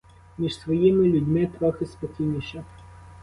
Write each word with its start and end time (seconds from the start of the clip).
Між 0.37 0.59
своїми 0.59 1.03
людьми 1.05 1.47
трохи 1.59 1.85
спокійніше. 1.85 2.63